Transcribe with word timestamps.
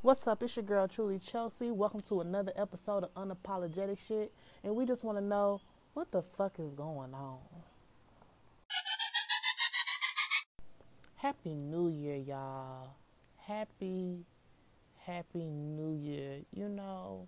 What's 0.00 0.28
up? 0.28 0.44
It's 0.44 0.54
your 0.54 0.64
girl, 0.64 0.86
Truly 0.86 1.18
Chelsi. 1.18 1.74
Welcome 1.74 2.02
to 2.02 2.20
another 2.20 2.52
episode 2.54 3.02
of 3.02 3.12
Unapologetic 3.14 3.98
Shit. 3.98 4.32
And 4.62 4.76
we 4.76 4.86
just 4.86 5.02
want 5.02 5.18
to 5.18 5.24
know 5.24 5.60
what 5.92 6.12
the 6.12 6.22
fuck 6.22 6.52
is 6.60 6.72
going 6.72 7.12
on. 7.14 7.38
Happy 11.16 11.52
New 11.52 11.88
Year, 11.88 12.14
y'all. 12.14 12.90
Happy, 13.38 14.24
happy 15.04 15.42
New 15.50 15.94
Year. 15.94 16.42
You 16.54 16.68
know, 16.68 17.26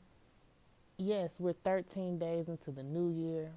yes, 0.96 1.40
we're 1.40 1.54
13 1.54 2.20
days 2.20 2.48
into 2.48 2.70
the 2.70 2.84
new 2.84 3.10
year. 3.10 3.50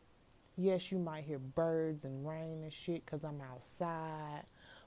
Yes, 0.58 0.92
you 0.92 0.98
might 0.98 1.26
hear 1.26 1.38
birds 1.38 2.04
and 2.04 2.28
rain 2.28 2.64
and 2.64 2.74
shit 2.74 3.06
because 3.06 3.24
I'm 3.24 3.42
outside. 3.42 4.46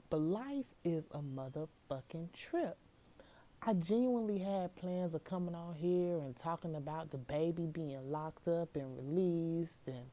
But 0.09 0.19
life 0.19 0.65
is 0.83 1.05
a 1.11 1.19
motherfucking 1.19 2.33
trip. 2.33 2.77
I 3.69 3.73
genuinely 3.73 4.37
had 4.37 4.73
plans 4.77 5.13
of 5.13 5.25
coming 5.25 5.53
on 5.53 5.75
here 5.75 6.19
and 6.19 6.33
talking 6.37 6.73
about 6.73 7.11
the 7.11 7.17
baby 7.17 7.65
being 7.65 8.09
locked 8.09 8.47
up 8.47 8.77
and 8.77 8.97
released 8.97 9.81
and 9.87 10.05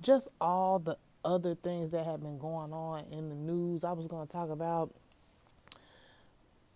just 0.00 0.30
all 0.40 0.78
the 0.78 0.96
other 1.22 1.54
things 1.54 1.90
that 1.90 2.06
have 2.06 2.22
been 2.22 2.38
going 2.38 2.72
on 2.72 3.04
in 3.12 3.28
the 3.28 3.34
news. 3.34 3.84
I 3.84 3.92
was 3.92 4.06
going 4.06 4.26
to 4.26 4.32
talk 4.32 4.48
about, 4.48 4.94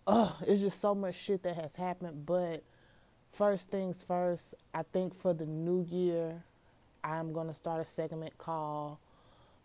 oh, 0.05 0.37
it's 0.45 0.61
just 0.61 0.79
so 0.79 0.93
much 0.93 1.15
shit 1.15 1.41
that 1.41 1.55
has 1.55 1.73
happened. 1.73 2.27
But 2.27 2.61
first 3.31 3.71
things 3.71 4.05
first, 4.07 4.53
I 4.71 4.83
think 4.83 5.19
for 5.19 5.33
the 5.33 5.47
new 5.47 5.83
year, 5.89 6.43
I'm 7.03 7.33
going 7.33 7.47
to 7.47 7.55
start 7.55 7.81
a 7.81 7.89
segment 7.89 8.37
called 8.37 8.97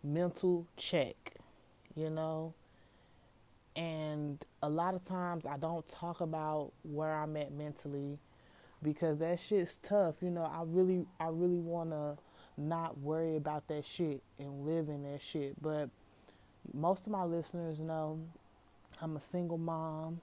Mental 0.03 0.65
Check. 0.77 1.35
You 1.95 2.09
know, 2.09 2.55
and 3.75 4.43
a 4.61 4.69
lot 4.69 4.93
of 4.93 5.05
times 5.07 5.45
I 5.45 5.57
don't 5.57 5.87
talk 5.87 6.21
about 6.21 6.71
where 6.83 7.13
I'm 7.13 7.37
at 7.37 7.51
mentally 7.51 8.19
because 8.81 9.19
that 9.19 9.39
shit's 9.39 9.77
tough. 9.77 10.15
You 10.21 10.29
know, 10.31 10.43
I 10.43 10.63
really 10.65 11.05
I 11.19 11.27
really 11.27 11.59
want 11.59 11.91
to 11.91 12.17
not 12.57 12.99
worry 12.99 13.35
about 13.35 13.67
that 13.67 13.85
shit 13.85 14.21
and 14.37 14.65
live 14.65 14.89
in 14.89 15.03
that 15.11 15.21
shit. 15.21 15.61
But 15.61 15.89
most 16.73 17.05
of 17.05 17.11
my 17.11 17.23
listeners 17.23 17.79
know 17.79 18.19
I'm 19.01 19.15
a 19.15 19.21
single 19.21 19.57
mom. 19.57 20.21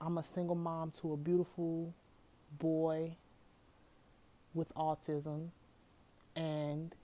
I'm 0.00 0.18
a 0.18 0.24
single 0.24 0.54
mom 0.54 0.92
to 1.00 1.12
a 1.12 1.16
beautiful 1.16 1.92
boy 2.58 3.16
with 4.54 4.72
autism 4.74 5.48
and 6.34 6.94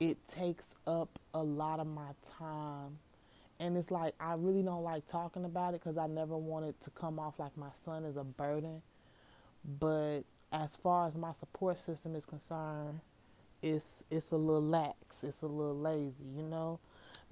it 0.00 0.16
takes 0.28 0.74
up 0.86 1.18
a 1.34 1.42
lot 1.42 1.80
of 1.80 1.86
my 1.86 2.10
time 2.38 2.98
and 3.64 3.78
it's 3.78 3.90
like 3.90 4.14
I 4.20 4.34
really 4.34 4.62
don't 4.62 4.82
like 4.82 5.06
talking 5.06 5.46
about 5.46 5.72
it 5.72 5.80
because 5.82 5.96
I 5.96 6.06
never 6.06 6.36
wanted 6.36 6.78
to 6.82 6.90
come 6.90 7.18
off 7.18 7.38
like 7.38 7.56
my 7.56 7.70
son 7.82 8.04
is 8.04 8.18
a 8.18 8.24
burden. 8.24 8.82
But 9.80 10.20
as 10.52 10.76
far 10.76 11.08
as 11.08 11.14
my 11.14 11.32
support 11.32 11.78
system 11.78 12.14
is 12.14 12.26
concerned, 12.26 13.00
it's 13.62 14.04
it's 14.10 14.32
a 14.32 14.36
little 14.36 14.62
lax, 14.62 15.24
it's 15.24 15.40
a 15.40 15.46
little 15.46 15.78
lazy, 15.78 16.24
you 16.36 16.42
know, 16.42 16.78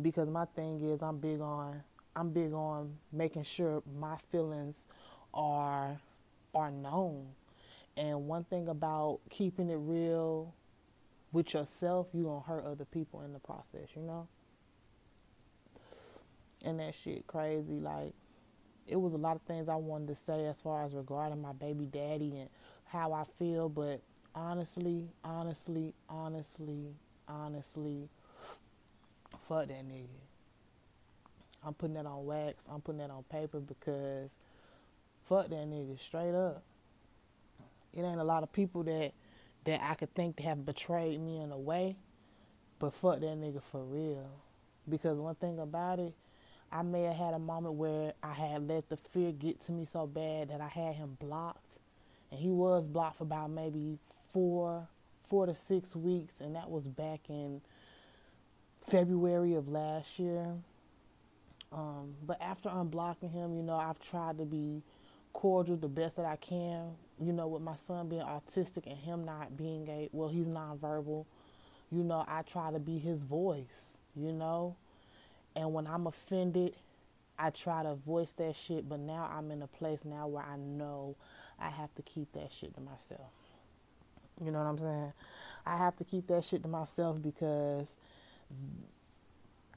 because 0.00 0.30
my 0.30 0.46
thing 0.46 0.80
is 0.80 1.02
I'm 1.02 1.18
big 1.18 1.42
on 1.42 1.82
I'm 2.16 2.30
big 2.30 2.54
on 2.54 2.94
making 3.12 3.42
sure 3.42 3.82
my 4.00 4.16
feelings 4.30 4.76
are 5.34 5.98
are 6.54 6.70
known. 6.70 7.26
And 7.94 8.26
one 8.26 8.44
thing 8.44 8.68
about 8.68 9.20
keeping 9.28 9.68
it 9.68 9.76
real 9.78 10.54
with 11.30 11.52
yourself, 11.52 12.06
you're 12.14 12.24
gonna 12.24 12.40
hurt 12.40 12.64
other 12.64 12.86
people 12.86 13.20
in 13.20 13.34
the 13.34 13.38
process, 13.38 13.90
you 13.94 14.00
know? 14.00 14.28
And 16.64 16.80
that 16.80 16.94
shit 16.94 17.26
crazy. 17.26 17.80
Like, 17.80 18.12
it 18.86 18.96
was 18.96 19.14
a 19.14 19.18
lot 19.18 19.36
of 19.36 19.42
things 19.42 19.68
I 19.68 19.76
wanted 19.76 20.08
to 20.08 20.16
say 20.16 20.46
as 20.46 20.60
far 20.60 20.84
as 20.84 20.94
regarding 20.94 21.40
my 21.40 21.52
baby 21.52 21.86
daddy 21.86 22.38
and 22.38 22.48
how 22.86 23.12
I 23.12 23.24
feel, 23.38 23.68
but 23.68 24.00
honestly, 24.34 25.08
honestly, 25.24 25.94
honestly, 26.08 26.94
honestly, 27.28 28.08
fuck 29.48 29.68
that 29.68 29.88
nigga. 29.88 30.06
I'm 31.64 31.74
putting 31.74 31.94
that 31.94 32.06
on 32.06 32.26
wax. 32.26 32.68
I'm 32.70 32.80
putting 32.80 32.98
that 32.98 33.10
on 33.10 33.22
paper 33.24 33.60
because 33.60 34.30
fuck 35.28 35.48
that 35.48 35.68
nigga 35.68 35.98
straight 35.98 36.34
up. 36.34 36.62
It 37.94 38.02
ain't 38.02 38.20
a 38.20 38.24
lot 38.24 38.42
of 38.42 38.52
people 38.52 38.82
that 38.84 39.12
that 39.64 39.80
I 39.82 39.94
could 39.94 40.12
think 40.14 40.36
to 40.36 40.42
have 40.42 40.66
betrayed 40.66 41.20
me 41.20 41.40
in 41.40 41.52
a 41.52 41.58
way, 41.58 41.96
but 42.80 42.94
fuck 42.94 43.20
that 43.20 43.36
nigga 43.38 43.62
for 43.62 43.84
real. 43.84 44.28
Because 44.88 45.18
one 45.18 45.36
thing 45.36 45.60
about 45.60 46.00
it, 46.00 46.14
I 46.72 46.82
may 46.82 47.02
have 47.02 47.16
had 47.16 47.34
a 47.34 47.38
moment 47.38 47.74
where 47.74 48.14
I 48.22 48.32
had 48.32 48.66
let 48.66 48.88
the 48.88 48.96
fear 48.96 49.30
get 49.30 49.60
to 49.62 49.72
me 49.72 49.84
so 49.84 50.06
bad 50.06 50.48
that 50.48 50.62
I 50.62 50.68
had 50.68 50.94
him 50.94 51.18
blocked. 51.20 51.76
And 52.30 52.40
he 52.40 52.48
was 52.48 52.86
blocked 52.86 53.18
for 53.18 53.24
about 53.24 53.50
maybe 53.50 53.98
four, 54.32 54.88
four 55.28 55.44
to 55.44 55.54
six 55.54 55.94
weeks, 55.94 56.40
and 56.40 56.56
that 56.56 56.70
was 56.70 56.86
back 56.86 57.20
in 57.28 57.60
February 58.80 59.54
of 59.54 59.68
last 59.68 60.18
year. 60.18 60.54
Um, 61.70 62.14
but 62.26 62.40
after 62.40 62.70
unblocking 62.70 63.32
him, 63.32 63.54
you 63.54 63.62
know, 63.62 63.76
I've 63.76 64.00
tried 64.00 64.38
to 64.38 64.44
be 64.44 64.82
cordial 65.34 65.76
the 65.76 65.88
best 65.88 66.16
that 66.16 66.24
I 66.26 66.36
can. 66.36 66.92
You 67.20 67.32
know, 67.32 67.48
with 67.48 67.62
my 67.62 67.76
son 67.76 68.08
being 68.08 68.22
autistic 68.22 68.86
and 68.86 68.96
him 68.96 69.24
not 69.24 69.56
being 69.56 69.88
a 69.88 70.08
well, 70.12 70.28
he's 70.28 70.46
nonverbal. 70.46 71.26
You 71.90 72.02
know, 72.02 72.24
I 72.26 72.42
try 72.42 72.72
to 72.72 72.78
be 72.78 72.98
his 72.98 73.22
voice. 73.22 73.94
You 74.16 74.32
know, 74.32 74.76
and 75.54 75.72
when 75.72 75.86
I'm 75.86 76.06
offended, 76.06 76.74
I 77.38 77.50
try 77.50 77.82
to 77.82 77.94
voice 77.94 78.32
that 78.34 78.56
shit, 78.56 78.88
but 78.88 79.00
now 79.00 79.30
I'm 79.32 79.50
in 79.50 79.62
a 79.62 79.66
place 79.66 80.00
now 80.04 80.26
where 80.28 80.44
I 80.44 80.56
know 80.56 81.16
I 81.58 81.70
have 81.70 81.94
to 81.96 82.02
keep 82.02 82.32
that 82.32 82.52
shit 82.52 82.74
to 82.74 82.80
myself. 82.80 83.30
You 84.42 84.50
know 84.50 84.58
what 84.58 84.66
I'm 84.66 84.78
saying? 84.78 85.12
I 85.66 85.76
have 85.76 85.96
to 85.96 86.04
keep 86.04 86.26
that 86.28 86.44
shit 86.44 86.62
to 86.62 86.68
myself 86.68 87.22
because 87.22 87.96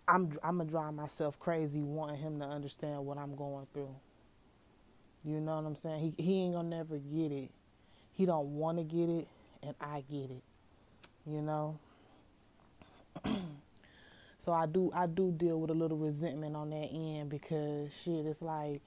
I'm 0.07 0.31
I'm 0.43 0.57
gonna 0.57 0.69
drive 0.69 0.93
myself 0.93 1.39
crazy 1.39 1.81
wanting 1.81 2.17
him 2.17 2.39
to 2.39 2.45
understand 2.45 3.05
what 3.05 3.17
I'm 3.17 3.35
going 3.35 3.67
through. 3.73 3.95
You 5.23 5.39
know 5.39 5.55
what 5.55 5.65
I'm 5.65 5.75
saying? 5.75 6.13
He 6.17 6.23
he 6.23 6.41
ain't 6.43 6.53
gonna 6.53 6.69
never 6.69 6.97
get 6.97 7.31
it. 7.31 7.51
He 8.13 8.25
don't 8.25 8.55
want 8.55 8.77
to 8.77 8.83
get 8.83 9.09
it, 9.09 9.27
and 9.63 9.75
I 9.81 10.03
get 10.09 10.31
it. 10.31 10.43
You 11.25 11.41
know. 11.41 11.79
So 14.45 14.53
I 14.53 14.67
do 14.67 14.91
I 14.93 15.07
do 15.07 15.31
deal 15.31 15.59
with 15.59 15.71
a 15.71 15.73
little 15.73 15.97
resentment 15.97 16.55
on 16.55 16.69
that 16.69 16.89
end 16.93 17.31
because 17.31 17.91
shit, 18.03 18.27
it's 18.27 18.43
like, 18.43 18.79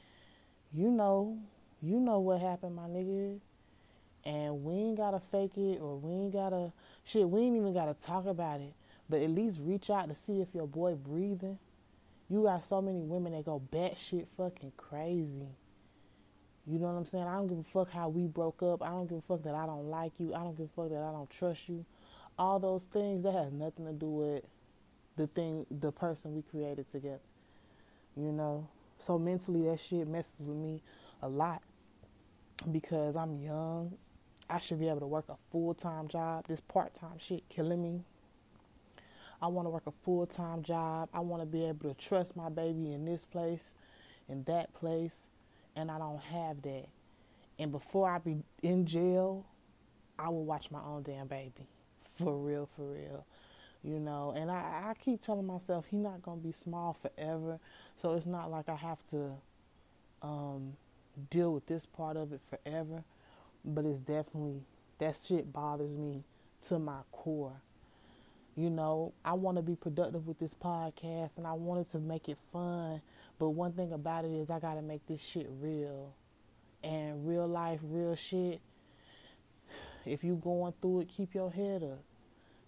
you 0.72 0.88
know, 0.88 1.36
you 1.82 1.98
know 1.98 2.20
what 2.20 2.40
happened, 2.40 2.76
my 2.76 2.84
nigga. 2.84 3.40
And 4.24 4.62
we 4.62 4.74
ain't 4.74 4.98
gotta 4.98 5.18
fake 5.18 5.56
it 5.56 5.80
or 5.80 5.96
we 5.96 6.12
ain't 6.12 6.32
gotta 6.32 6.72
shit, 7.04 7.28
we 7.28 7.40
ain't 7.40 7.56
even 7.56 7.74
gotta 7.74 7.94
talk 7.94 8.26
about 8.26 8.60
it. 8.60 8.72
But 9.08 9.20
at 9.20 9.30
least 9.30 9.58
reach 9.60 9.90
out 9.90 10.08
to 10.08 10.14
see 10.14 10.40
if 10.40 10.54
your 10.54 10.68
boy 10.68 10.94
breathing. 10.94 11.58
You 12.28 12.44
got 12.44 12.64
so 12.64 12.80
many 12.80 13.00
women 13.00 13.32
that 13.32 13.44
go 13.44 13.60
batshit 13.72 14.26
fucking 14.36 14.74
crazy. 14.76 15.48
You 16.68 16.78
know 16.78 16.86
what 16.86 16.98
I'm 16.98 17.06
saying? 17.06 17.24
I 17.24 17.34
don't 17.34 17.48
give 17.48 17.58
a 17.58 17.64
fuck 17.64 17.90
how 17.90 18.10
we 18.10 18.28
broke 18.28 18.62
up. 18.62 18.80
I 18.80 18.90
don't 18.90 19.08
give 19.08 19.18
a 19.18 19.22
fuck 19.22 19.42
that 19.42 19.56
I 19.56 19.66
don't 19.66 19.90
like 19.90 20.12
you. 20.18 20.34
I 20.34 20.38
don't 20.38 20.56
give 20.56 20.66
a 20.66 20.80
fuck 20.80 20.90
that 20.90 21.02
I 21.02 21.10
don't 21.10 21.30
trust 21.30 21.68
you. 21.68 21.84
All 22.38 22.60
those 22.60 22.84
things 22.84 23.24
that 23.24 23.32
has 23.32 23.50
nothing 23.52 23.86
to 23.86 23.92
do 23.92 24.06
with 24.06 24.44
the 25.18 25.26
thing, 25.26 25.66
the 25.70 25.92
person 25.92 26.34
we 26.34 26.42
created 26.42 26.90
together. 26.90 27.20
You 28.16 28.32
know, 28.32 28.68
so 28.98 29.18
mentally 29.18 29.68
that 29.68 29.78
shit 29.78 30.08
messes 30.08 30.40
with 30.40 30.56
me 30.56 30.80
a 31.20 31.28
lot 31.28 31.60
because 32.72 33.16
I'm 33.16 33.38
young. 33.38 33.96
I 34.48 34.60
should 34.60 34.80
be 34.80 34.88
able 34.88 35.00
to 35.00 35.06
work 35.06 35.26
a 35.28 35.36
full 35.50 35.74
time 35.74 36.08
job. 36.08 36.46
This 36.48 36.60
part 36.60 36.94
time 36.94 37.18
shit 37.18 37.46
killing 37.50 37.82
me. 37.82 38.04
I 39.42 39.48
want 39.48 39.66
to 39.66 39.70
work 39.70 39.86
a 39.86 39.92
full 40.04 40.26
time 40.26 40.62
job. 40.62 41.10
I 41.12 41.20
want 41.20 41.42
to 41.42 41.46
be 41.46 41.64
able 41.66 41.92
to 41.92 41.94
trust 41.94 42.34
my 42.34 42.48
baby 42.48 42.92
in 42.92 43.04
this 43.04 43.24
place, 43.24 43.72
in 44.28 44.44
that 44.44 44.72
place, 44.72 45.26
and 45.76 45.90
I 45.90 45.98
don't 45.98 46.22
have 46.22 46.62
that. 46.62 46.86
And 47.58 47.72
before 47.72 48.08
I 48.08 48.18
be 48.18 48.36
in 48.62 48.86
jail, 48.86 49.44
I 50.18 50.28
will 50.28 50.44
watch 50.44 50.70
my 50.70 50.80
own 50.80 51.02
damn 51.02 51.26
baby. 51.26 51.68
For 52.16 52.36
real, 52.36 52.68
for 52.74 52.92
real 52.92 53.24
you 53.88 53.98
know. 53.98 54.34
And 54.36 54.50
I, 54.50 54.90
I 54.90 54.94
keep 55.02 55.22
telling 55.22 55.46
myself 55.46 55.86
he's 55.90 56.00
not 56.00 56.22
gonna 56.22 56.40
be 56.40 56.52
small 56.52 56.96
forever, 57.00 57.58
so 58.00 58.14
it's 58.14 58.26
not 58.26 58.50
like 58.50 58.68
I 58.68 58.76
have 58.76 58.98
to 59.10 59.32
um, 60.22 60.76
deal 61.30 61.52
with 61.52 61.66
this 61.66 61.86
part 61.86 62.16
of 62.16 62.32
it 62.32 62.40
forever. 62.48 63.02
But 63.64 63.86
it's 63.86 64.00
definitely 64.00 64.62
that 64.98 65.16
shit 65.16 65.52
bothers 65.52 65.96
me 65.96 66.22
to 66.68 66.78
my 66.78 66.98
core. 67.12 67.60
You 68.56 68.70
know, 68.70 69.12
I 69.24 69.34
want 69.34 69.56
to 69.56 69.62
be 69.62 69.76
productive 69.76 70.26
with 70.26 70.38
this 70.38 70.54
podcast 70.54 71.38
and 71.38 71.46
I 71.46 71.52
wanted 71.52 71.88
to 71.90 71.98
make 71.98 72.28
it 72.28 72.38
fun. 72.52 73.00
But 73.38 73.50
one 73.50 73.72
thing 73.72 73.92
about 73.92 74.24
it 74.24 74.32
is 74.32 74.50
I 74.50 74.58
got 74.58 74.74
to 74.74 74.82
make 74.82 75.06
this 75.06 75.20
shit 75.20 75.48
real. 75.60 76.12
And 76.82 77.26
real 77.26 77.46
life, 77.46 77.80
real 77.82 78.14
shit. 78.14 78.60
If 80.04 80.24
you 80.24 80.36
going 80.36 80.72
through 80.80 81.00
it, 81.00 81.08
keep 81.08 81.34
your 81.34 81.52
head 81.52 81.82
up 81.82 82.02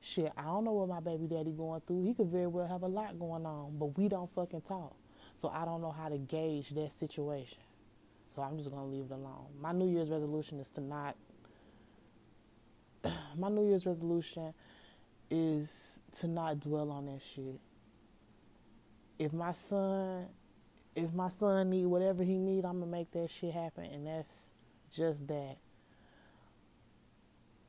shit, 0.01 0.33
I 0.37 0.43
don't 0.43 0.65
know 0.65 0.73
what 0.73 0.89
my 0.89 1.01
baby 1.01 1.27
daddy 1.27 1.53
going 1.53 1.81
through. 1.87 2.05
He 2.05 2.15
could 2.15 2.29
very 2.29 2.47
well 2.47 2.67
have 2.67 2.83
a 2.83 2.89
lot 2.89 3.19
going 3.19 3.47
on, 3.47 3.77
but 3.79 3.97
we 3.99 4.09
don't 4.09 4.33
fucking 4.35 4.63
talk. 4.63 4.97
So 5.37 5.49
I 5.49 5.65
don't 5.65 5.81
know 5.81 5.91
how 5.91 6.09
to 6.09 6.19
gauge 6.19 6.71
that 6.71 6.93
situation. 6.93 7.59
So 8.35 8.43
I'm 8.43 8.57
just 8.57 8.71
gonna 8.71 8.87
leave 8.87 9.07
it 9.07 9.13
alone. 9.13 9.47
My 9.61 9.73
New 9.73 9.89
Year's 9.89 10.11
resolution 10.11 10.61
is 10.61 10.69
to 10.71 10.81
not. 10.81 11.17
my 13.37 13.49
New 13.49 13.67
Year's 13.67 13.87
resolution 13.87 14.55
is 15.31 15.99
to 16.19 16.27
not 16.27 16.61
dwell 16.61 16.91
on 16.91 17.07
that 17.07 17.21
shit. 17.35 17.61
If 19.19 19.33
my 19.33 19.53
son, 19.53 20.27
if 20.95 21.13
my 21.13 21.29
son 21.29 21.71
need 21.71 21.87
whatever 21.87 22.23
he 22.23 22.39
need, 22.39 22.65
I'm 22.65 22.81
gonna 22.81 22.87
make 22.87 23.11
that 23.13 23.31
shit 23.31 23.53
happen, 23.53 23.85
and 23.85 24.07
that's 24.07 24.45
just 24.95 25.27
that. 25.29 25.57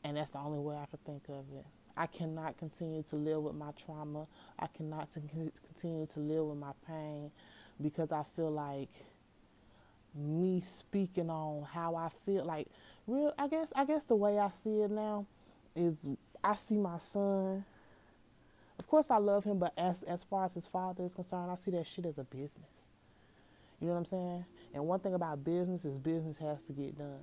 And 0.03 0.17
that's 0.17 0.31
the 0.31 0.39
only 0.39 0.59
way 0.59 0.75
I 0.75 0.85
could 0.87 1.03
think 1.05 1.23
of 1.29 1.45
it. 1.55 1.65
I 1.95 2.07
cannot 2.07 2.57
continue 2.57 3.03
to 3.03 3.15
live 3.15 3.41
with 3.43 3.55
my 3.55 3.71
trauma. 3.71 4.27
I 4.57 4.67
cannot 4.67 5.09
continue 5.11 6.05
to 6.07 6.19
live 6.19 6.45
with 6.45 6.57
my 6.57 6.71
pain 6.87 7.31
because 7.81 8.11
I 8.11 8.23
feel 8.35 8.51
like 8.51 8.89
me 10.13 10.61
speaking 10.61 11.29
on 11.29 11.65
how 11.71 11.95
I 11.95 12.09
feel 12.25 12.43
like 12.43 12.67
real 13.07 13.33
I 13.37 13.47
guess 13.47 13.69
I 13.75 13.85
guess 13.85 14.03
the 14.03 14.15
way 14.15 14.37
I 14.37 14.49
see 14.51 14.81
it 14.81 14.91
now 14.91 15.25
is 15.75 16.05
I 16.43 16.55
see 16.55 16.75
my 16.75 16.97
son 16.97 17.63
of 18.77 18.87
course 18.87 19.09
I 19.09 19.17
love 19.17 19.45
him 19.45 19.57
but 19.57 19.71
as 19.77 20.03
as 20.03 20.23
far 20.23 20.45
as 20.45 20.53
his 20.53 20.67
father 20.67 21.05
is 21.05 21.13
concerned 21.13 21.49
I 21.49 21.55
see 21.55 21.71
that 21.71 21.87
shit 21.87 22.05
as 22.05 22.17
a 22.17 22.23
business. 22.23 22.87
You 23.79 23.87
know 23.87 23.93
what 23.93 23.99
I'm 23.99 24.05
saying? 24.05 24.45
And 24.73 24.85
one 24.85 24.99
thing 24.99 25.13
about 25.13 25.43
business 25.43 25.85
is 25.85 25.97
business 25.97 26.37
has 26.37 26.61
to 26.63 26.73
get 26.73 26.97
done 26.97 27.19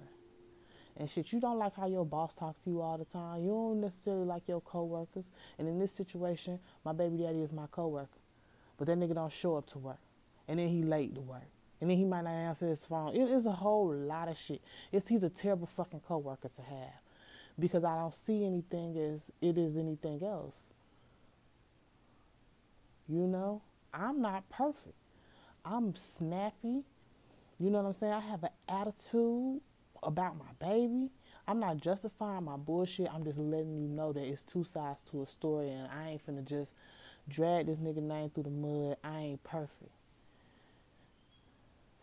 and 0.98 1.08
shit. 1.08 1.32
You 1.32 1.40
don't 1.40 1.58
like 1.58 1.76
how 1.76 1.86
your 1.86 2.04
boss 2.04 2.34
talks 2.34 2.62
to 2.64 2.70
you 2.70 2.82
all 2.82 2.98
the 2.98 3.04
time. 3.04 3.42
You 3.42 3.50
don't 3.50 3.80
necessarily 3.80 4.26
like 4.26 4.48
your 4.48 4.60
coworkers. 4.60 5.24
And 5.58 5.68
in 5.68 5.78
this 5.78 5.92
situation, 5.92 6.58
my 6.84 6.92
baby 6.92 7.18
daddy 7.18 7.40
is 7.40 7.52
my 7.52 7.66
coworker. 7.70 8.08
But 8.76 8.88
that 8.88 8.98
nigga 8.98 9.14
don't 9.14 9.32
show 9.32 9.56
up 9.56 9.66
to 9.68 9.78
work. 9.78 10.00
And 10.48 10.58
then 10.58 10.68
he 10.68 10.82
late 10.82 11.14
to 11.14 11.20
work. 11.20 11.46
And 11.80 11.88
then 11.88 11.96
he 11.96 12.04
might 12.04 12.24
not 12.24 12.30
answer 12.30 12.68
his 12.68 12.84
phone. 12.84 13.14
It 13.14 13.30
is 13.30 13.46
a 13.46 13.52
whole 13.52 13.94
lot 13.94 14.28
of 14.28 14.36
shit. 14.36 14.60
It's 14.90 15.06
he's 15.06 15.22
a 15.22 15.30
terrible 15.30 15.68
fucking 15.68 16.00
coworker 16.00 16.48
to 16.48 16.62
have. 16.62 17.00
Because 17.58 17.84
I 17.84 17.96
don't 17.96 18.14
see 18.14 18.44
anything 18.44 18.96
as 18.98 19.30
it 19.40 19.56
is 19.56 19.78
anything 19.78 20.22
else. 20.24 20.56
You 23.08 23.26
know? 23.26 23.62
I'm 23.94 24.20
not 24.20 24.48
perfect. 24.50 24.94
I'm 25.64 25.94
snappy. 25.94 26.84
You 27.58 27.70
know 27.70 27.78
what 27.82 27.88
I'm 27.88 27.94
saying? 27.94 28.12
I 28.12 28.20
have 28.20 28.42
an 28.42 28.50
attitude 28.68 29.60
about 30.02 30.36
my 30.38 30.52
baby. 30.58 31.10
I'm 31.46 31.60
not 31.60 31.78
justifying 31.78 32.44
my 32.44 32.56
bullshit. 32.56 33.08
I'm 33.12 33.24
just 33.24 33.38
letting 33.38 33.80
you 33.80 33.88
know 33.88 34.12
that 34.12 34.22
it's 34.22 34.42
two 34.42 34.64
sides 34.64 35.00
to 35.10 35.22
a 35.22 35.26
story, 35.26 35.70
and 35.70 35.88
I 35.90 36.10
ain't 36.10 36.26
finna 36.26 36.44
just 36.44 36.72
drag 37.28 37.66
this 37.66 37.78
nigga 37.78 38.02
name 38.02 38.30
through 38.30 38.44
the 38.44 38.50
mud. 38.50 38.96
I 39.02 39.18
ain't 39.18 39.44
perfect. 39.44 39.90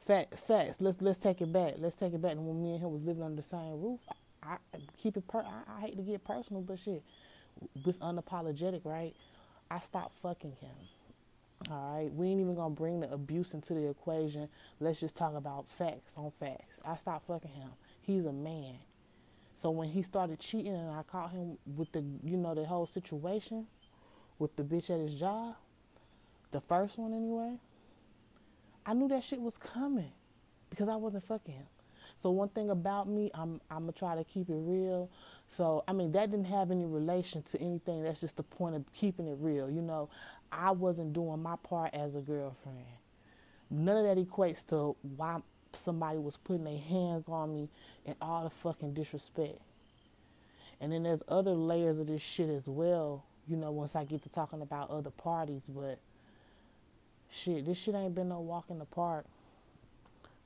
Fact, 0.05 0.37
facts. 0.37 0.81
Let's 0.81 1.01
let's 1.01 1.19
take 1.19 1.41
it 1.41 1.51
back. 1.51 1.75
Let's 1.77 1.95
take 1.95 2.13
it 2.13 2.21
back. 2.21 2.33
And 2.33 2.45
when 2.47 2.61
me 2.61 2.73
and 2.73 2.81
him 2.81 2.91
was 2.91 3.01
living 3.03 3.23
under 3.23 3.41
the 3.41 3.47
same 3.47 3.81
roof, 3.81 3.99
I, 4.43 4.57
I 4.73 4.77
keep 5.01 5.17
it. 5.17 5.27
Per- 5.27 5.39
I, 5.39 5.77
I 5.77 5.81
hate 5.81 5.97
to 5.97 6.03
get 6.03 6.23
personal, 6.23 6.61
but 6.61 6.79
shit, 6.79 7.03
was 7.85 7.97
unapologetic, 7.99 8.81
right? 8.83 9.15
I 9.69 9.79
stopped 9.79 10.19
fucking 10.21 10.53
him. 10.61 10.71
All 11.71 11.95
right, 11.97 12.13
we 12.13 12.27
ain't 12.27 12.41
even 12.41 12.53
gonna 12.53 12.75
bring 12.75 12.99
the 12.99 13.11
abuse 13.11 13.53
into 13.53 13.73
the 13.73 13.89
equation. 13.89 14.49
Let's 14.79 14.99
just 14.99 15.15
talk 15.15 15.35
about 15.35 15.67
facts 15.67 16.13
on 16.17 16.31
facts. 16.39 16.75
I 16.85 16.95
stopped 16.97 17.25
fucking 17.27 17.51
him. 17.51 17.69
He's 18.05 18.25
a 18.25 18.31
man. 18.31 18.75
So 19.55 19.71
when 19.71 19.89
he 19.89 20.01
started 20.01 20.39
cheating 20.39 20.75
and 20.75 20.91
I 20.91 21.03
caught 21.03 21.31
him 21.31 21.57
with 21.75 21.91
the, 21.91 22.03
you 22.23 22.37
know, 22.37 22.53
the 22.53 22.65
whole 22.65 22.85
situation 22.85 23.67
with 24.37 24.55
the 24.55 24.63
bitch 24.63 24.89
at 24.89 24.99
his 24.99 25.15
job, 25.15 25.55
the 26.51 26.61
first 26.61 26.97
one 26.97 27.13
anyway, 27.13 27.55
I 28.85 28.93
knew 28.93 29.07
that 29.07 29.23
shit 29.23 29.41
was 29.41 29.57
coming 29.57 30.11
because 30.69 30.87
I 30.87 30.95
wasn't 30.97 31.23
fucking 31.23 31.53
him. 31.53 31.65
So 32.21 32.29
one 32.29 32.49
thing 32.49 32.69
about 32.69 33.09
me, 33.09 33.31
I'm 33.33 33.59
I'm 33.69 33.81
gonna 33.81 33.91
try 33.91 34.15
to 34.15 34.23
keep 34.23 34.49
it 34.49 34.55
real. 34.55 35.09
So 35.47 35.83
I 35.87 35.93
mean 35.93 36.11
that 36.13 36.31
didn't 36.31 36.45
have 36.45 36.71
any 36.71 36.85
relation 36.85 37.41
to 37.43 37.59
anything. 37.59 38.03
That's 38.03 38.19
just 38.19 38.37
the 38.37 38.43
point 38.43 38.75
of 38.75 38.83
keeping 38.93 39.27
it 39.27 39.37
real. 39.39 39.69
You 39.69 39.81
know, 39.81 40.09
I 40.51 40.71
wasn't 40.71 41.13
doing 41.13 41.41
my 41.41 41.55
part 41.57 41.93
as 41.93 42.15
a 42.15 42.21
girlfriend. 42.21 42.85
None 43.69 43.97
of 43.97 44.03
that 44.03 44.23
equates 44.23 44.65
to 44.67 44.95
why 45.17 45.41
somebody 45.75 46.17
was 46.17 46.37
putting 46.37 46.63
their 46.63 46.77
hands 46.77 47.25
on 47.27 47.53
me 47.53 47.69
and 48.05 48.15
all 48.21 48.43
the 48.43 48.49
fucking 48.49 48.93
disrespect. 48.93 49.59
And 50.81 50.91
then 50.91 51.03
there's 51.03 51.23
other 51.27 51.51
layers 51.51 51.99
of 51.99 52.07
this 52.07 52.21
shit 52.21 52.49
as 52.49 52.67
well, 52.67 53.23
you 53.47 53.55
know, 53.55 53.71
once 53.71 53.95
I 53.95 54.03
get 54.03 54.23
to 54.23 54.29
talking 54.29 54.61
about 54.61 54.89
other 54.89 55.09
parties, 55.09 55.69
but 55.69 55.99
shit, 57.29 57.65
this 57.65 57.77
shit 57.77 57.95
ain't 57.95 58.15
been 58.15 58.29
no 58.29 58.39
walk 58.39 58.65
in 58.69 58.79
the 58.79 58.85
park. 58.85 59.25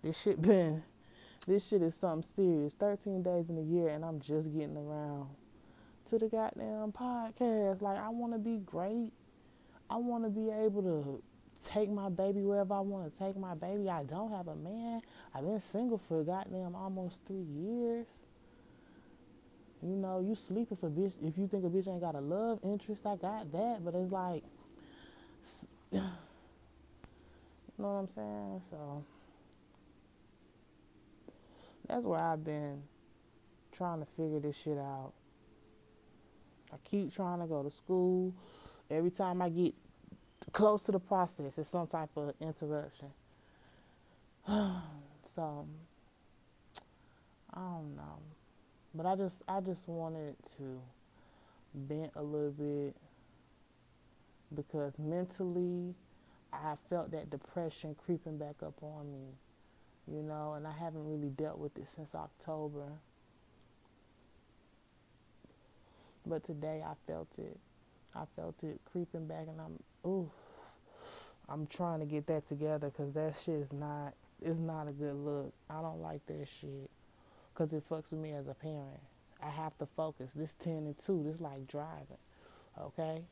This 0.03 0.19
shit 0.19 0.41
been 0.41 0.83
this 1.47 1.67
shit 1.67 1.81
is 1.81 1.95
something 1.95 2.21
serious. 2.21 2.73
13 2.73 3.23
days 3.23 3.49
in 3.49 3.57
a 3.57 3.61
year 3.61 3.89
and 3.89 4.05
I'm 4.05 4.19
just 4.19 4.53
getting 4.53 4.77
around 4.77 5.29
to 6.09 6.19
the 6.19 6.27
goddamn 6.27 6.91
podcast. 6.91 7.81
Like 7.81 7.97
I 7.97 8.09
wanna 8.09 8.37
be 8.37 8.57
great. 8.57 9.11
I 9.89 9.95
wanna 9.95 10.29
be 10.29 10.51
able 10.51 10.83
to 10.83 11.23
take 11.65 11.89
my 11.89 12.09
baby 12.09 12.41
wherever 12.41 12.73
I 12.73 12.79
want 12.79 13.13
to 13.13 13.19
take 13.19 13.37
my 13.37 13.53
baby. 13.53 13.89
I 13.89 14.03
don't 14.03 14.31
have 14.31 14.47
a 14.47 14.55
man. 14.55 15.01
I've 15.33 15.43
been 15.43 15.59
single 15.59 15.97
for 15.97 16.23
goddamn 16.23 16.75
almost 16.75 17.19
three 17.27 17.37
years. 17.37 18.07
You 19.81 19.95
know, 19.95 20.19
you 20.19 20.35
sleep 20.35 20.67
sleeping 20.69 20.77
for 20.77 20.89
bitch. 20.89 21.13
If 21.21 21.37
you 21.37 21.47
think 21.47 21.63
a 21.63 21.69
bitch 21.69 21.87
ain't 21.87 22.01
got 22.01 22.15
a 22.15 22.19
love 22.19 22.59
interest, 22.63 23.05
I 23.05 23.15
got 23.15 23.51
that. 23.51 23.83
But 23.83 23.95
it's 23.95 24.11
like, 24.11 24.43
you 25.91 26.01
know 27.77 27.93
what 27.93 27.99
I'm 27.99 28.07
saying? 28.07 28.61
So 28.69 29.03
that's 31.87 32.05
where 32.05 32.21
I've 32.21 32.43
been 32.43 32.83
trying 33.71 33.99
to 33.99 34.05
figure 34.17 34.39
this 34.39 34.57
shit 34.57 34.77
out. 34.77 35.13
I 36.73 36.75
keep 36.83 37.13
trying 37.13 37.39
to 37.39 37.45
go 37.45 37.63
to 37.63 37.71
school. 37.71 38.33
Every 38.91 39.11
time 39.11 39.41
I 39.41 39.49
get 39.49 39.73
close 40.51 40.83
to 40.83 40.91
the 40.91 40.99
process. 40.99 41.57
It's 41.57 41.69
some 41.69 41.87
type 41.87 42.09
of 42.15 42.33
interruption. 42.41 43.09
so 44.47 45.65
I 47.53 47.59
don't 47.59 47.95
know. 47.95 48.19
But 48.93 49.05
I 49.05 49.15
just 49.15 49.41
I 49.47 49.59
just 49.61 49.87
wanted 49.87 50.35
to 50.57 50.81
vent 51.73 52.11
a 52.15 52.23
little 52.23 52.51
bit 52.51 52.95
because 54.55 54.93
mentally 54.97 55.93
I 56.51 56.75
felt 56.89 57.11
that 57.11 57.29
depression 57.29 57.95
creeping 58.05 58.37
back 58.37 58.55
up 58.65 58.81
on 58.81 59.11
me. 59.11 59.27
You 60.11 60.23
know, 60.23 60.53
and 60.53 60.65
I 60.65 60.71
haven't 60.71 61.07
really 61.07 61.29
dealt 61.29 61.59
with 61.59 61.77
it 61.77 61.85
since 61.95 62.15
October. 62.15 62.85
But 66.25 66.43
today 66.43 66.83
I 66.83 66.93
felt 67.05 67.27
it. 67.37 67.57
I 68.15 68.23
felt 68.35 68.63
it 68.63 68.79
creeping 68.91 69.27
back, 69.27 69.47
and 69.47 69.59
I'm 69.61 70.09
ooh. 70.09 70.31
I'm 71.49 71.65
trying 71.65 71.99
to 71.99 72.05
get 72.05 72.27
that 72.27 72.45
together 72.45 72.89
because 72.89 73.13
that 73.13 73.35
shit 73.35 73.55
is 73.55 73.73
not 73.73 74.13
it's 74.41 74.59
not 74.59 74.87
a 74.87 74.91
good 74.91 75.15
look. 75.15 75.53
I 75.69 75.81
don't 75.81 76.01
like 76.01 76.25
that 76.27 76.47
shit 76.47 76.89
because 77.53 77.73
it 77.73 77.87
fucks 77.89 78.11
with 78.11 78.19
me 78.19 78.33
as 78.33 78.47
a 78.47 78.53
parent. 78.53 79.01
I 79.41 79.49
have 79.49 79.77
to 79.79 79.85
focus. 79.85 80.29
This 80.35 80.53
ten 80.59 80.85
and 80.85 80.97
two. 80.97 81.23
This 81.23 81.41
like 81.41 81.67
driving, 81.67 82.17
okay? 82.79 83.23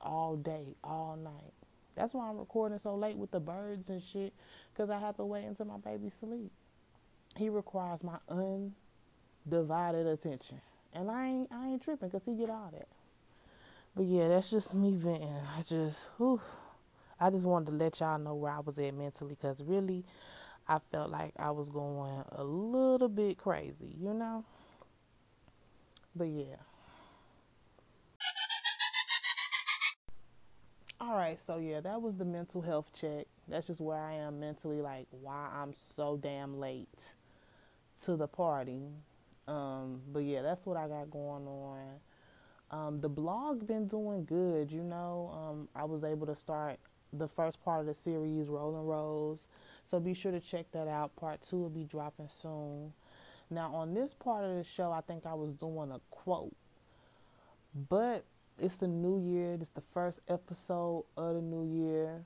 All 0.00 0.36
day, 0.36 0.74
all 0.82 1.16
night. 1.16 1.52
That's 1.94 2.14
why 2.14 2.28
I'm 2.28 2.38
recording 2.38 2.78
so 2.78 2.94
late 2.94 3.16
with 3.16 3.30
the 3.30 3.40
birds 3.40 3.88
and 3.88 4.02
shit 4.02 4.32
because 4.72 4.90
I 4.90 4.98
have 4.98 5.16
to 5.16 5.24
wait 5.24 5.44
until 5.44 5.66
my 5.66 5.78
baby 5.78 6.10
sleep. 6.10 6.50
He 7.36 7.48
requires 7.48 8.00
my 8.02 8.18
undivided 9.46 10.06
attention, 10.06 10.60
and 10.92 11.10
I 11.10 11.28
ain't 11.28 11.52
I 11.52 11.68
ain't 11.68 11.82
tripping 11.82 12.08
because 12.08 12.26
he 12.26 12.34
get 12.34 12.50
all 12.50 12.70
that. 12.72 12.88
But 13.94 14.06
yeah, 14.06 14.28
that's 14.28 14.50
just 14.50 14.74
me 14.74 14.92
venting. 14.92 15.36
I 15.56 15.62
just, 15.62 16.10
whew, 16.16 16.40
I 17.20 17.30
just 17.30 17.44
wanted 17.44 17.66
to 17.66 17.72
let 17.72 18.00
y'all 18.00 18.18
know 18.18 18.34
where 18.34 18.52
I 18.52 18.60
was 18.60 18.78
at 18.78 18.94
mentally 18.94 19.34
because 19.34 19.62
really, 19.62 20.04
I 20.66 20.78
felt 20.90 21.10
like 21.10 21.34
I 21.38 21.50
was 21.50 21.68
going 21.68 22.24
a 22.32 22.44
little 22.44 23.08
bit 23.08 23.36
crazy, 23.36 23.94
you 24.00 24.14
know? 24.14 24.44
But 26.14 26.28
yeah. 26.28 26.56
All 31.00 31.16
right, 31.16 31.38
so 31.44 31.56
yeah, 31.56 31.80
that 31.80 32.00
was 32.00 32.16
the 32.16 32.24
mental 32.24 32.62
health 32.62 32.90
check. 32.98 33.26
That's 33.48 33.66
just 33.66 33.80
where 33.80 33.98
I 33.98 34.12
am 34.14 34.38
mentally, 34.38 34.80
like 34.80 35.08
why 35.10 35.50
I'm 35.52 35.74
so 35.96 36.16
damn 36.16 36.60
late 36.60 37.10
to 38.04 38.16
the 38.16 38.28
party. 38.28 38.82
Um, 39.48 40.00
but 40.12 40.20
yeah, 40.20 40.42
that's 40.42 40.64
what 40.64 40.76
I 40.76 40.86
got 40.86 41.10
going 41.10 41.46
on. 41.46 41.98
Um, 42.72 43.00
the 43.00 43.08
blog 43.08 43.66
been 43.66 43.86
doing 43.86 44.24
good, 44.24 44.72
you 44.72 44.82
know. 44.82 45.30
Um, 45.34 45.68
I 45.76 45.84
was 45.84 46.04
able 46.04 46.26
to 46.26 46.34
start 46.34 46.78
the 47.12 47.28
first 47.28 47.62
part 47.62 47.80
of 47.80 47.86
the 47.86 47.94
series, 47.94 48.48
Rolling 48.48 48.86
Rose. 48.86 49.46
So 49.84 50.00
be 50.00 50.14
sure 50.14 50.32
to 50.32 50.40
check 50.40 50.66
that 50.72 50.88
out. 50.88 51.14
Part 51.16 51.42
two 51.42 51.58
will 51.58 51.70
be 51.70 51.84
dropping 51.84 52.28
soon. 52.28 52.94
Now, 53.50 53.74
on 53.74 53.92
this 53.92 54.14
part 54.14 54.44
of 54.44 54.56
the 54.56 54.64
show, 54.64 54.90
I 54.90 55.02
think 55.02 55.26
I 55.26 55.34
was 55.34 55.52
doing 55.52 55.90
a 55.92 56.00
quote, 56.10 56.56
but 57.90 58.24
it's 58.58 58.78
the 58.78 58.88
new 58.88 59.18
year. 59.20 59.58
It's 59.60 59.68
the 59.70 59.82
first 59.92 60.20
episode 60.26 61.04
of 61.18 61.34
the 61.34 61.42
new 61.42 61.64
year, 61.64 62.24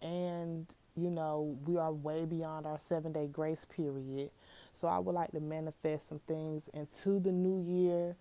and 0.00 0.66
you 0.96 1.10
know, 1.10 1.58
we 1.66 1.76
are 1.76 1.92
way 1.92 2.24
beyond 2.24 2.66
our 2.66 2.78
seven 2.78 3.12
day 3.12 3.26
grace 3.26 3.66
period. 3.66 4.30
So 4.72 4.88
I 4.88 4.98
would 4.98 5.14
like 5.14 5.32
to 5.32 5.40
manifest 5.40 6.08
some 6.08 6.20
things 6.26 6.70
into 6.72 7.20
the 7.20 7.32
new 7.32 7.62
year. 7.62 8.16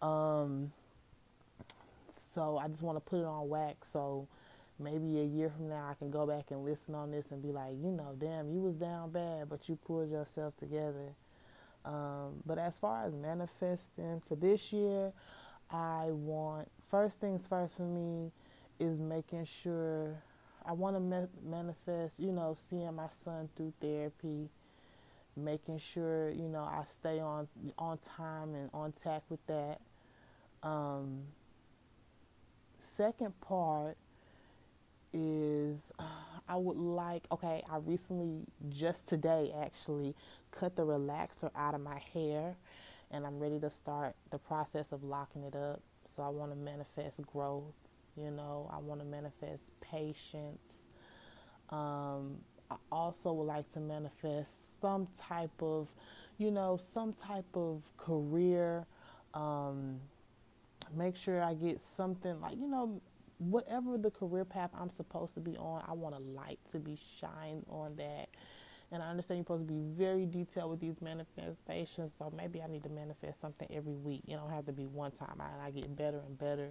Um, 0.00 0.72
so 2.38 2.56
I 2.56 2.68
just 2.68 2.82
want 2.82 2.96
to 2.96 3.00
put 3.00 3.18
it 3.18 3.24
on 3.24 3.48
wax. 3.48 3.90
So 3.90 4.28
maybe 4.78 5.18
a 5.18 5.24
year 5.24 5.50
from 5.50 5.68
now, 5.68 5.88
I 5.90 5.94
can 5.94 6.08
go 6.08 6.24
back 6.24 6.52
and 6.52 6.64
listen 6.64 6.94
on 6.94 7.10
this 7.10 7.32
and 7.32 7.42
be 7.42 7.48
like, 7.48 7.72
you 7.82 7.90
know, 7.90 8.14
damn, 8.16 8.46
you 8.46 8.60
was 8.60 8.76
down 8.76 9.10
bad, 9.10 9.48
but 9.48 9.68
you 9.68 9.74
pulled 9.74 10.08
yourself 10.08 10.56
together. 10.56 11.16
Um, 11.84 12.34
but 12.46 12.58
as 12.58 12.78
far 12.78 13.04
as 13.04 13.12
manifesting 13.12 14.22
for 14.28 14.36
this 14.36 14.72
year, 14.72 15.12
I 15.68 16.10
want 16.10 16.70
first 16.88 17.18
things 17.20 17.44
first 17.44 17.76
for 17.76 17.82
me 17.82 18.30
is 18.78 19.00
making 19.00 19.46
sure 19.46 20.14
I 20.64 20.72
want 20.74 20.94
to 20.94 21.00
ma- 21.00 21.26
manifest, 21.44 22.20
you 22.20 22.30
know, 22.30 22.56
seeing 22.70 22.94
my 22.94 23.08
son 23.24 23.48
through 23.56 23.72
therapy, 23.80 24.48
making 25.36 25.78
sure, 25.78 26.30
you 26.30 26.48
know, 26.48 26.62
I 26.62 26.84
stay 26.88 27.18
on 27.18 27.48
on 27.76 27.98
time 27.98 28.54
and 28.54 28.70
on 28.72 28.92
tack 28.92 29.24
with 29.28 29.44
that. 29.48 29.80
Um, 30.62 31.22
second 32.98 33.40
part 33.40 33.96
is 35.14 35.78
uh, 35.98 36.02
I 36.48 36.56
would 36.56 36.76
like, 36.76 37.24
okay, 37.32 37.62
I 37.70 37.78
recently, 37.78 38.44
just 38.68 39.08
today 39.08 39.54
actually, 39.62 40.14
cut 40.50 40.76
the 40.76 40.82
relaxer 40.82 41.50
out 41.56 41.74
of 41.74 41.80
my 41.80 42.00
hair 42.12 42.56
and 43.10 43.24
I'm 43.24 43.38
ready 43.38 43.58
to 43.60 43.70
start 43.70 44.16
the 44.30 44.38
process 44.38 44.86
of 44.92 45.04
locking 45.04 45.44
it 45.44 45.54
up. 45.54 45.80
So 46.14 46.22
I 46.22 46.28
want 46.28 46.50
to 46.50 46.56
manifest 46.56 47.22
growth, 47.32 47.72
you 48.16 48.30
know, 48.30 48.68
I 48.72 48.78
want 48.78 49.00
to 49.00 49.06
manifest 49.06 49.62
patience. 49.80 50.58
Um, 51.70 52.38
I 52.70 52.76
also 52.90 53.32
would 53.32 53.44
like 53.44 53.72
to 53.74 53.80
manifest 53.80 54.80
some 54.80 55.06
type 55.28 55.62
of, 55.62 55.88
you 56.36 56.50
know, 56.50 56.78
some 56.92 57.12
type 57.12 57.46
of 57.54 57.82
career. 57.96 58.84
Um, 59.32 60.00
make 60.96 61.16
sure 61.16 61.42
I 61.42 61.54
get 61.54 61.80
something 61.96 62.40
like, 62.40 62.56
you 62.58 62.68
know, 62.68 63.00
whatever 63.38 63.96
the 63.98 64.10
career 64.10 64.44
path 64.44 64.70
I'm 64.78 64.90
supposed 64.90 65.34
to 65.34 65.40
be 65.40 65.56
on, 65.56 65.82
I 65.86 65.92
want 65.92 66.14
a 66.14 66.18
light 66.18 66.58
to 66.72 66.78
be 66.78 66.98
shined 67.20 67.64
on 67.68 67.96
that. 67.96 68.28
And 68.90 69.02
I 69.02 69.10
understand 69.10 69.38
you're 69.38 69.44
supposed 69.44 69.68
to 69.68 69.72
be 69.72 69.80
very 69.80 70.24
detailed 70.24 70.70
with 70.70 70.80
these 70.80 71.00
manifestations, 71.02 72.12
so 72.18 72.32
maybe 72.34 72.62
I 72.62 72.68
need 72.68 72.82
to 72.84 72.88
manifest 72.88 73.40
something 73.40 73.68
every 73.70 73.94
week. 73.94 74.22
You 74.26 74.36
don't 74.36 74.50
have 74.50 74.64
to 74.66 74.72
be 74.72 74.86
one 74.86 75.10
time. 75.10 75.40
I, 75.40 75.66
I 75.66 75.70
get 75.70 75.94
better 75.94 76.20
and 76.26 76.38
better 76.38 76.70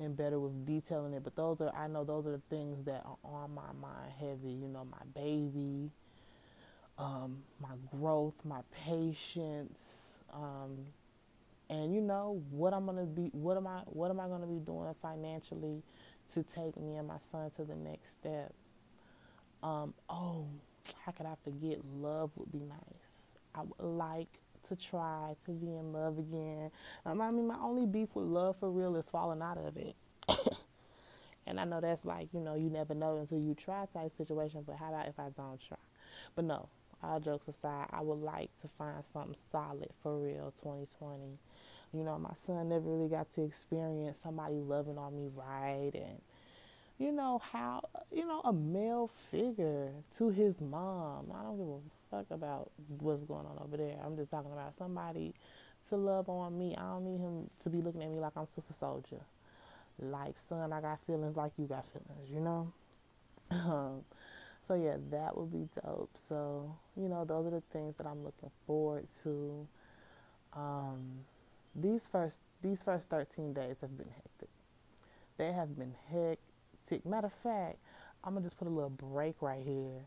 and 0.00 0.16
better 0.16 0.38
with 0.38 0.66
detailing 0.66 1.14
it. 1.14 1.22
But 1.24 1.36
those 1.36 1.60
are, 1.60 1.74
I 1.74 1.86
know 1.86 2.04
those 2.04 2.26
are 2.26 2.32
the 2.32 2.42
things 2.50 2.84
that 2.86 3.04
are 3.04 3.16
on 3.24 3.54
my 3.54 3.72
mind 3.80 4.12
heavy. 4.18 4.50
You 4.50 4.68
know, 4.68 4.84
my 4.90 5.04
baby, 5.14 5.90
um, 6.98 7.38
my 7.60 7.74
growth, 7.96 8.34
my 8.44 8.60
patience, 8.84 9.78
um, 10.32 10.78
and 11.70 11.94
you 11.94 12.00
know 12.00 12.42
what 12.50 12.72
I'm 12.72 12.86
gonna 12.86 13.04
be 13.04 13.30
what 13.32 13.56
am 13.56 13.66
I 13.66 13.80
what 13.86 14.10
am 14.10 14.20
I 14.20 14.28
gonna 14.28 14.46
be 14.46 14.58
doing 14.58 14.94
financially 15.02 15.82
to 16.34 16.42
take 16.42 16.76
me 16.76 16.96
and 16.96 17.08
my 17.08 17.18
son 17.30 17.50
to 17.56 17.64
the 17.64 17.74
next 17.74 18.12
step. 18.12 18.52
Um, 19.62 19.94
oh, 20.08 20.46
how 21.04 21.12
could 21.12 21.26
I 21.26 21.34
forget 21.44 21.78
love 21.96 22.30
would 22.36 22.52
be 22.52 22.60
nice. 22.60 22.78
I 23.54 23.62
would 23.62 23.96
like 23.96 24.28
to 24.68 24.76
try 24.76 25.34
to 25.46 25.50
be 25.52 25.66
in 25.66 25.92
love 25.92 26.18
again. 26.18 26.70
Um, 27.04 27.20
I 27.20 27.30
mean 27.30 27.46
my 27.46 27.58
only 27.60 27.86
beef 27.86 28.08
with 28.14 28.26
love 28.26 28.56
for 28.60 28.70
real 28.70 28.96
is 28.96 29.10
falling 29.10 29.42
out 29.42 29.58
of 29.58 29.76
it. 29.76 29.96
and 31.46 31.58
I 31.58 31.64
know 31.64 31.80
that's 31.80 32.04
like, 32.04 32.28
you 32.32 32.40
know, 32.40 32.54
you 32.54 32.70
never 32.70 32.94
know 32.94 33.18
until 33.18 33.40
you 33.40 33.54
try 33.54 33.86
type 33.92 34.12
situation, 34.12 34.64
but 34.66 34.76
how 34.76 34.88
about 34.88 35.08
if 35.08 35.18
I 35.18 35.30
don't 35.36 35.60
try? 35.66 35.78
But 36.34 36.44
no, 36.44 36.68
all 37.02 37.20
jokes 37.20 37.48
aside, 37.48 37.88
I 37.90 38.00
would 38.00 38.20
like 38.20 38.50
to 38.62 38.68
find 38.76 39.02
something 39.12 39.36
solid 39.50 39.90
for 40.02 40.18
real 40.18 40.52
2020 40.62 41.38
you 41.92 42.04
know, 42.04 42.18
my 42.18 42.34
son 42.46 42.68
never 42.68 42.88
really 42.88 43.08
got 43.08 43.32
to 43.34 43.42
experience 43.42 44.18
somebody 44.22 44.56
loving 44.56 44.98
on 44.98 45.16
me 45.16 45.30
right 45.34 45.92
and 45.94 46.20
you 46.98 47.12
know 47.12 47.40
how 47.52 47.82
you 48.10 48.26
know 48.26 48.40
a 48.40 48.52
male 48.52 49.08
figure 49.30 49.92
to 50.16 50.30
his 50.30 50.60
mom. 50.60 51.32
I 51.32 51.42
don't 51.42 51.56
give 51.56 51.68
a 51.68 51.80
fuck 52.10 52.26
about 52.30 52.70
what's 52.98 53.22
going 53.22 53.46
on 53.46 53.58
over 53.62 53.76
there. 53.76 53.96
I'm 54.04 54.16
just 54.16 54.30
talking 54.30 54.52
about 54.52 54.76
somebody 54.76 55.34
to 55.88 55.96
love 55.96 56.28
on 56.28 56.58
me. 56.58 56.74
I 56.76 56.82
don't 56.82 57.04
need 57.04 57.20
him 57.20 57.48
to 57.62 57.70
be 57.70 57.80
looking 57.80 58.02
at 58.02 58.10
me 58.10 58.18
like 58.18 58.32
I'm 58.36 58.46
Sister 58.46 58.74
Souljah. 58.80 59.22
Like, 60.00 60.34
son, 60.48 60.72
I 60.72 60.80
got 60.80 61.00
feelings 61.06 61.36
like 61.36 61.52
you 61.56 61.66
got 61.66 61.84
feelings, 61.86 62.30
you 62.32 62.40
know? 62.40 62.72
Um, 63.50 64.04
so, 64.66 64.74
yeah, 64.74 64.96
that 65.10 65.36
would 65.36 65.50
be 65.50 65.68
dope. 65.82 66.14
So, 66.28 66.76
you 66.96 67.08
know, 67.08 67.24
those 67.24 67.46
are 67.46 67.50
the 67.50 67.62
things 67.72 67.96
that 67.96 68.06
I'm 68.06 68.22
looking 68.22 68.50
forward 68.66 69.06
to. 69.22 69.66
Um, 70.52 71.20
these 71.82 72.08
first 72.10 72.40
these 72.62 72.82
first 72.82 73.08
13 73.08 73.52
days 73.52 73.76
have 73.80 73.96
been 73.96 74.10
hectic. 74.14 74.48
They 75.36 75.52
have 75.52 75.78
been 75.78 75.94
hectic. 76.10 77.06
Matter 77.06 77.28
of 77.28 77.32
fact, 77.32 77.78
I'm 78.24 78.34
gonna 78.34 78.44
just 78.44 78.58
put 78.58 78.68
a 78.68 78.70
little 78.70 78.90
break 78.90 79.40
right 79.40 79.62
here. 79.64 80.06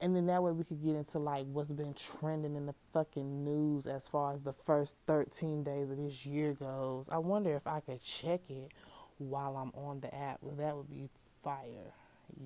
And 0.00 0.14
then 0.14 0.26
that 0.26 0.42
way 0.42 0.52
we 0.52 0.64
could 0.64 0.84
get 0.84 0.96
into 0.96 1.18
like 1.18 1.46
what's 1.46 1.72
been 1.72 1.94
trending 1.94 2.56
in 2.56 2.66
the 2.66 2.74
fucking 2.92 3.44
news 3.44 3.86
as 3.86 4.06
far 4.06 4.34
as 4.34 4.42
the 4.42 4.52
first 4.52 4.96
13 5.06 5.62
days 5.62 5.90
of 5.90 5.96
this 5.96 6.26
year 6.26 6.52
goes. 6.52 7.08
I 7.08 7.18
wonder 7.18 7.54
if 7.54 7.66
I 7.66 7.80
could 7.80 8.02
check 8.02 8.40
it 8.50 8.70
while 9.18 9.56
I'm 9.56 9.72
on 9.80 10.00
the 10.00 10.14
app. 10.14 10.38
Well, 10.42 10.56
that 10.56 10.76
would 10.76 10.90
be 10.90 11.08
fire. 11.42 11.94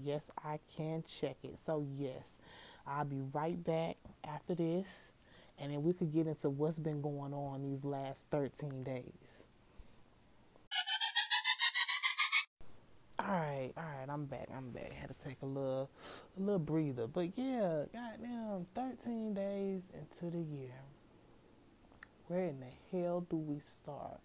Yes, 0.05 0.31
I 0.45 0.61
can 0.77 1.03
check 1.07 1.37
it. 1.43 1.59
So, 1.59 1.85
yes, 1.97 2.39
I'll 2.87 3.05
be 3.05 3.23
right 3.33 3.63
back 3.63 3.97
after 4.25 4.55
this 4.55 5.13
and 5.59 5.73
then 5.73 5.83
we 5.83 5.93
could 5.93 6.13
get 6.13 6.27
into 6.27 6.51
what's 6.51 6.79
been 6.79 7.01
going 7.01 7.35
on 7.35 7.63
these 7.63 7.85
last 7.85 8.27
13 8.31 8.83
days. 8.83 9.45
All 13.21 13.35
right, 13.35 13.73
all 13.77 13.83
right, 13.83 14.09
I'm 14.09 14.27
back. 14.27 14.49
I'm 14.57 14.71
back. 14.71 14.93
Had 14.93 15.09
to 15.09 15.15
take 15.25 15.43
a 15.43 15.47
little, 15.47 15.91
a 16.37 16.41
little 16.41 16.61
breather, 16.61 17.09
but 17.09 17.37
yeah, 17.37 17.85
goddamn, 17.93 18.67
13 18.75 19.35
days 19.35 19.83
into 19.93 20.31
the 20.31 20.43
year. 20.43 20.71
Where 22.29 22.45
in 22.45 22.61
the 22.61 22.97
hell 22.97 23.27
do 23.29 23.37
we 23.37 23.59
start? 23.59 24.21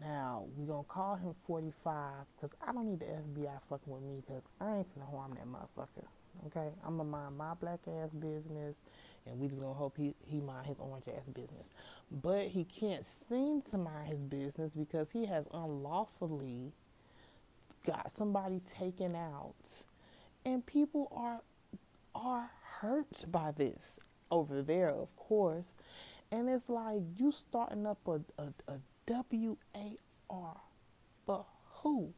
Now 0.00 0.44
we 0.56 0.66
gonna 0.66 0.84
call 0.84 1.16
him 1.16 1.34
45 1.46 1.94
because 2.36 2.56
I 2.66 2.72
don't 2.72 2.86
need 2.86 3.00
the 3.00 3.06
FBI 3.06 3.58
fucking 3.68 3.92
with 3.92 4.02
me 4.02 4.22
because 4.26 4.42
I 4.60 4.78
ain't 4.78 4.98
finna 4.98 5.10
harm 5.10 5.34
that 5.34 5.46
motherfucker. 5.46 6.06
Okay, 6.46 6.68
I'm 6.84 6.96
gonna 6.96 7.08
mind 7.08 7.36
my 7.36 7.54
black 7.54 7.80
ass 7.86 8.10
business 8.10 8.74
and 9.26 9.38
we 9.38 9.48
just 9.48 9.60
gonna 9.60 9.74
hope 9.74 9.96
he, 9.96 10.14
he 10.26 10.40
mind 10.40 10.66
his 10.66 10.80
orange 10.80 11.04
ass 11.08 11.26
business. 11.26 11.68
But 12.10 12.48
he 12.48 12.64
can't 12.64 13.04
seem 13.28 13.62
to 13.70 13.78
mind 13.78 14.08
his 14.08 14.18
business 14.18 14.74
because 14.74 15.08
he 15.12 15.26
has 15.26 15.46
unlawfully 15.52 16.72
got 17.86 18.12
somebody 18.12 18.60
taken 18.78 19.14
out. 19.14 19.54
And 20.44 20.64
people 20.66 21.10
are 21.14 21.40
are 22.14 22.50
hurt 22.80 23.24
by 23.30 23.52
this 23.52 23.98
over 24.30 24.60
there, 24.60 24.90
of 24.90 25.14
course. 25.16 25.72
And 26.30 26.48
it's 26.48 26.68
like 26.68 27.00
you 27.16 27.32
starting 27.32 27.86
up 27.86 27.98
a, 28.06 28.20
a, 28.38 28.48
a 28.68 28.78
W 29.06 29.56
A 29.74 29.96
R 30.28 30.56
for 31.26 31.46
who? 31.82 32.12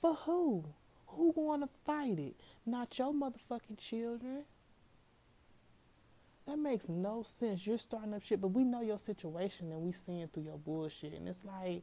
For 0.00 0.14
who? 0.14 0.64
Who 1.08 1.32
going 1.32 1.60
to 1.60 1.68
fight 1.84 2.18
it? 2.18 2.34
Not 2.66 2.98
your 2.98 3.12
motherfucking 3.12 3.78
children. 3.78 4.44
That 6.52 6.58
makes 6.58 6.90
no 6.90 7.22
sense. 7.22 7.66
You're 7.66 7.78
starting 7.78 8.12
up 8.12 8.22
shit, 8.22 8.42
but 8.42 8.48
we 8.48 8.62
know 8.62 8.82
your 8.82 8.98
situation 8.98 9.72
and 9.72 9.80
we 9.80 9.94
seeing 10.04 10.28
through 10.28 10.42
your 10.42 10.58
bullshit. 10.58 11.14
And 11.14 11.26
it's 11.26 11.40
like 11.46 11.82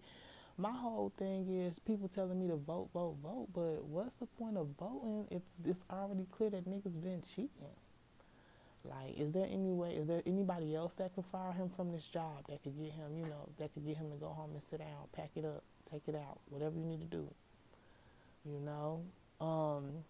my 0.59 0.71
whole 0.71 1.11
thing 1.17 1.49
is 1.49 1.79
people 1.79 2.07
telling 2.07 2.39
me 2.39 2.47
to 2.49 2.55
vote, 2.55 2.89
vote, 2.93 3.15
vote, 3.23 3.47
but 3.51 3.83
what's 3.85 4.13
the 4.19 4.27
point 4.27 4.57
of 4.57 4.67
voting 4.79 5.25
if 5.31 5.41
it's 5.65 5.81
already 5.89 6.27
clear 6.31 6.51
that 6.51 6.69
niggas 6.69 7.01
been 7.01 7.23
cheating? 7.35 7.49
Like, 8.85 9.17
is 9.17 9.31
there 9.31 9.47
any 9.49 9.71
way, 9.71 9.95
is 9.95 10.07
there 10.07 10.21
anybody 10.27 10.75
else 10.75 10.93
that 10.99 11.15
could 11.15 11.25
fire 11.31 11.51
him 11.51 11.71
from 11.75 11.91
this 11.91 12.05
job 12.05 12.45
that 12.47 12.61
could 12.61 12.77
get 12.77 12.91
him, 12.91 13.17
you 13.17 13.25
know, 13.25 13.49
that 13.57 13.73
could 13.73 13.87
get 13.87 13.97
him 13.97 14.11
to 14.11 14.17
go 14.17 14.27
home 14.27 14.51
and 14.51 14.61
sit 14.69 14.77
down, 14.77 15.07
pack 15.13 15.31
it 15.35 15.45
up, 15.45 15.63
take 15.91 16.03
it 16.05 16.13
out, 16.15 16.41
whatever 16.47 16.77
you 16.77 16.85
need 16.85 17.01
to 17.01 17.17
do. 17.17 17.27
You 18.45 18.59
know? 18.59 19.01
Um 19.41 20.03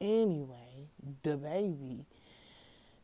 anyway, 0.00 0.88
DaBaby 1.22 2.06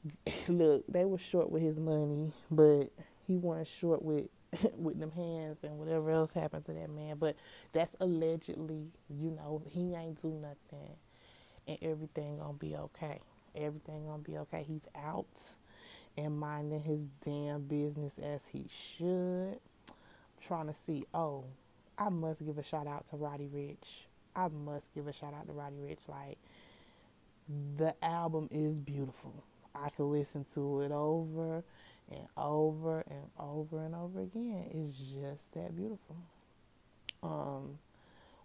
look, 0.49 0.85
they 0.89 1.05
were 1.05 1.19
short 1.19 1.51
with 1.51 1.63
his 1.63 1.81
money, 1.81 2.33
but 2.51 2.91
he 3.27 3.37
wasn't 3.37 3.69
short 3.69 4.03
with 4.03 4.27
with 4.79 4.99
them 4.99 5.11
hands 5.13 5.59
and 5.63 5.79
whatever 5.79 6.11
else 6.11 6.33
happened 6.33 6.65
to 6.65 6.73
that 6.73 6.91
man. 6.91 7.17
But 7.19 7.37
that's 7.73 7.95
allegedly, 8.01 8.89
you 9.11 9.31
know, 9.31 9.63
he 9.67 9.95
ain't 9.95 10.21
do 10.23 10.29
nothing, 10.29 10.97
and 11.67 11.79
everything 11.83 12.39
gonna 12.39 12.55
be 12.55 12.75
okay. 12.77 13.21
Everything 13.55 14.07
gonna 14.07 14.23
be 14.23 14.39
okay. 14.39 14.65
He's 14.67 14.87
out 14.95 15.55
and 16.17 16.39
minding 16.39 16.83
his 16.83 17.01
damn 17.25 17.63
business 17.63 18.19
as 18.19 18.49
he 18.49 18.67
should. 18.69 19.59
I'm 19.89 20.43
trying 20.47 20.67
to 20.67 20.75
see. 20.75 21.05
Oh, 21.13 21.45
I 21.99 22.09
must 22.09 22.45
give 22.45 22.59
a 22.59 22.63
shout 22.63 22.87
out 22.87 23.07
to 23.07 23.17
Roddy 23.17 23.49
Ricch. 23.49 24.07
I 24.35 24.49
must 24.49 24.95
give 24.95 25.09
a 25.09 25.13
shout 25.13 25.35
out 25.35 25.47
to 25.47 25.53
Roddy 25.53 25.77
Ricch. 25.77 26.09
Like 26.09 26.39
the 27.77 27.95
album 28.05 28.49
is 28.51 28.79
beautiful. 28.79 29.45
I 29.85 29.91
could 29.91 30.05
listen 30.05 30.45
to 30.55 30.81
it 30.83 30.93
over 30.93 31.63
and 32.11 32.27
over 32.37 33.01
and 33.01 33.31
over 33.39 33.85
and 33.85 33.95
over 33.95 34.21
again. 34.21 34.67
It's 34.73 34.99
just 34.99 35.55
that 35.55 35.77
beautiful. 35.77 36.17
Um, 37.23 37.79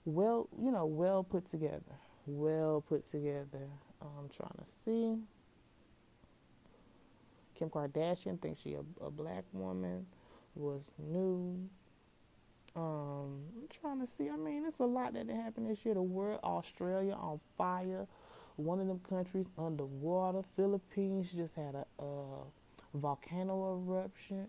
well, 0.06 0.50
you 0.62 0.72
know, 0.72 0.86
well 0.86 1.24
put 1.24 1.50
together. 1.50 1.82
Well 2.26 2.84
put 2.88 3.10
together. 3.10 3.68
I'm 4.02 4.30
trying 4.30 4.58
to 4.64 4.70
see. 4.70 5.18
Kim 7.56 7.70
Kardashian 7.70 8.42
thinks 8.42 8.62
she 8.62 8.74
a, 8.74 9.06
a 9.06 9.12
black 9.12 9.44
woman 9.54 10.06
was 10.56 10.92
new. 10.98 11.70
Um, 12.76 13.44
I'm 13.56 13.68
trying 13.70 14.02
to 14.02 14.08
see. 14.08 14.30
I 14.30 14.36
mean, 14.36 14.66
it's 14.66 14.80
a 14.80 14.86
lot 14.86 15.14
that 15.14 15.30
happened 15.30 15.70
this 15.70 15.86
year. 15.86 15.94
The 15.94 16.02
world, 16.02 16.40
Australia 16.44 17.14
on 17.14 17.40
fire. 17.58 18.08
One 18.56 18.80
of 18.80 18.88
them 18.88 19.02
countries 19.08 19.48
underwater. 19.58 20.44
Philippines 20.56 21.32
just 21.36 21.56
had 21.56 21.76
a, 21.76 21.86
a 22.04 22.44
volcano 22.94 23.76
eruption. 23.76 24.48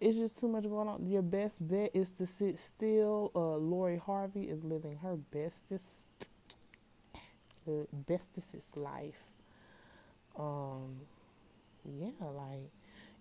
It's 0.00 0.16
just 0.16 0.40
too 0.40 0.48
much 0.48 0.64
going 0.64 0.88
on. 0.88 1.06
Your 1.06 1.22
best 1.22 1.66
bet 1.66 1.90
is 1.92 2.10
to 2.12 2.26
sit 2.26 2.58
still. 2.58 3.30
Uh, 3.34 3.56
Lori 3.56 3.98
Harvey 3.98 4.44
is 4.44 4.64
living 4.64 4.98
her 5.02 5.16
bestest, 5.16 6.04
the 7.66 7.86
bestest 7.92 8.76
life. 8.76 9.26
Um, 10.38 11.00
yeah, 11.84 12.10
like 12.34 12.70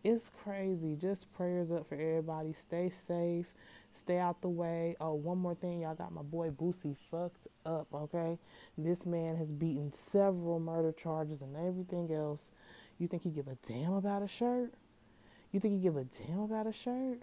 it's 0.04 0.32
crazy. 0.44 0.96
Just 0.96 1.34
prayers 1.34 1.72
up 1.72 1.88
for 1.88 1.96
everybody. 1.96 2.54
Stay 2.54 2.90
safe. 2.90 3.54
Stay 3.94 4.18
out 4.18 4.42
the 4.42 4.50
way. 4.50 4.96
Oh, 5.00 5.14
one 5.14 5.38
more 5.38 5.56
thing, 5.56 5.82
y'all 5.82 5.96
got 5.96 6.12
my 6.12 6.22
boy 6.22 6.50
Boosie 6.50 6.96
fucked 7.12 7.48
up, 7.66 7.88
okay? 7.94 8.38
This 8.78 9.06
man 9.06 9.36
has 9.36 9.52
beaten 9.52 9.92
several 9.92 10.60
murder 10.60 10.92
charges 10.92 11.42
and 11.42 11.56
everything 11.56 12.14
else. 12.14 12.52
You 12.98 13.08
think 13.08 13.24
he 13.24 13.30
give 13.30 13.48
a 13.48 13.58
damn 13.68 13.94
about 13.94 14.22
a 14.22 14.28
shirt? 14.28 14.74
You 15.52 15.60
think 15.60 15.74
he 15.74 15.80
give 15.80 15.98
a 15.98 16.04
damn 16.04 16.40
about 16.40 16.68
a 16.68 16.74
shirt? 16.74 17.20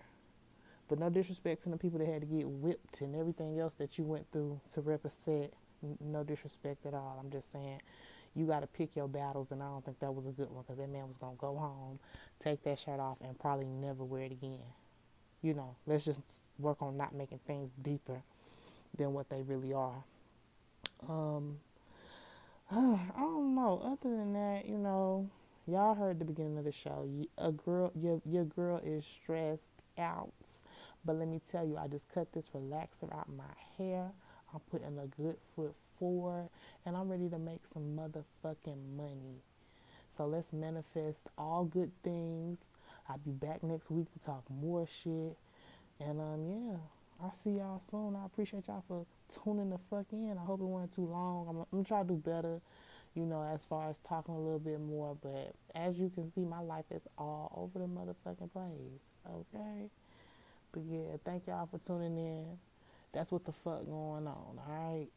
But 0.89 0.99
no 0.99 1.11
disrespect 1.11 1.63
to 1.65 1.69
the 1.69 1.77
people 1.77 1.99
that 1.99 2.09
had 2.09 2.23
to 2.23 2.27
get 2.27 2.49
whipped 2.49 3.01
and 3.01 3.17
everything 3.17 3.59
else 3.59 3.75
that 3.75 3.99
you 3.99 4.05
went 4.05 4.31
through 4.33 4.61
to 4.73 4.81
represent. 4.81 5.53
No 6.01 6.25
disrespect 6.25 6.87
at 6.87 6.95
all. 6.95 7.19
I'm 7.21 7.31
just 7.31 7.51
saying 7.53 7.81
you 8.35 8.47
got 8.47 8.61
to 8.61 8.67
pick 8.67 8.95
your 8.95 9.09
battles, 9.09 9.51
and 9.51 9.63
I 9.63 9.67
don't 9.67 9.85
think 9.85 9.99
that 10.01 10.15
was 10.15 10.27
a 10.27 10.31
good 10.31 10.51
one 10.51 10.63
because 10.63 10.79
that 10.79 10.91
man 10.91 11.09
was 11.09 11.17
gonna 11.17 11.37
go 11.37 11.57
home, 11.57 11.99
take 12.39 12.63
that 12.65 12.79
shirt 12.79 13.01
off, 13.01 13.19
and 13.21 13.39
probably 13.39 13.67
never 13.67 14.05
wear 14.05 14.23
it 14.23 14.33
again. 14.33 14.61
You 15.43 15.55
know, 15.55 15.77
let's 15.87 16.05
just 16.05 16.43
work 16.59 16.83
on 16.83 16.97
not 16.97 17.15
making 17.15 17.41
things 17.47 17.71
deeper 17.83 18.23
than 18.97 19.13
what 19.13 19.29
they 19.29 19.43
really 19.43 19.73
are. 19.73 20.05
Um, 21.09 21.59
I 22.71 22.99
don't 23.17 23.55
know. 23.55 23.81
Other 23.85 24.17
than 24.17 24.33
that, 24.33 24.67
you 24.67 24.79
know, 24.79 25.29
y'all 25.67 25.95
heard 25.95 26.19
the 26.19 26.25
beginning 26.25 26.59
of 26.59 26.65
the 26.65 26.73
show. 26.73 27.09
A 27.39 27.53
girl, 27.53 27.93
your 27.95 28.21
your 28.25 28.45
girl 28.45 28.81
is 28.85 29.05
stressed 29.05 29.73
out. 29.99 30.33
But 31.05 31.17
let 31.17 31.29
me 31.29 31.41
tell 31.51 31.65
you, 31.65 31.77
I 31.77 31.87
just 31.87 32.09
cut 32.13 32.33
this 32.33 32.49
relaxer 32.49 33.13
out 33.15 33.29
my 33.29 33.45
hair. 33.79 34.11
I'm 34.53 34.61
putting 34.71 34.99
a 34.99 35.07
good 35.07 35.37
foot 35.55 35.75
forward, 35.99 36.49
and 36.85 36.97
I'm 36.97 37.09
ready 37.09 37.29
to 37.29 37.39
make 37.39 37.67
some 37.67 37.97
motherfucking 37.97 38.97
money. 38.97 39.43
So 40.17 40.27
let's 40.27 40.53
manifest 40.53 41.29
all 41.37 41.65
good 41.65 41.93
things. 42.03 42.59
I'll 43.09 43.19
be 43.19 43.31
back 43.31 43.63
next 43.63 43.91
week 43.91 44.13
to 44.13 44.19
talk 44.19 44.43
more 44.51 44.87
shit. 44.87 45.37
And 46.01 46.21
um, 46.21 46.47
yeah, 46.49 46.77
I'll 47.23 47.35
see 47.35 47.51
y'all 47.51 47.81
soon. 47.81 48.17
I 48.17 48.27
appreciate 48.27 48.69
y'all 48.69 48.85
for 48.87 49.07
tuning 49.43 49.71
the 49.71 49.79
fuck 49.91 50.07
in. 50.13 50.37
I 50.41 50.45
hope 50.45 50.61
it 50.61 50.65
wasn't 50.65 50.93
too 50.93 51.07
long. 51.07 51.47
I'm, 51.49 51.59
I'm 51.59 51.67
gonna 51.73 51.85
try 51.85 52.03
to 52.03 52.09
do 52.09 52.15
better, 52.15 52.61
you 53.15 53.25
know, 53.25 53.43
as 53.43 53.65
far 53.65 53.89
as 53.89 53.99
talking 53.99 54.35
a 54.35 54.39
little 54.39 54.59
bit 54.59 54.81
more. 54.81 55.17
But 55.21 55.55
as 55.75 55.99
you 55.99 56.11
can 56.15 56.31
see, 56.33 56.43
my 56.43 56.61
life 56.61 56.87
is 56.91 57.03
all 57.17 57.53
over 57.57 57.79
the 57.79 57.87
motherfucking 57.87 58.53
place. 58.53 59.01
Okay? 59.29 59.91
But 60.73 60.83
yeah, 60.89 61.17
thank 61.25 61.47
y'all 61.47 61.67
for 61.67 61.79
tuning 61.79 62.17
in. 62.19 62.59
That's 63.13 63.31
what 63.31 63.45
the 63.45 63.53
fuck 63.53 63.87
going 63.87 64.27
on, 64.27 64.59
alright? 64.69 65.09